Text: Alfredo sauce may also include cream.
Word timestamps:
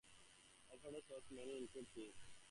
Alfredo 0.71 0.99
sauce 1.07 1.29
may 1.29 1.43
also 1.43 1.57
include 1.77 1.87
cream. 1.93 2.13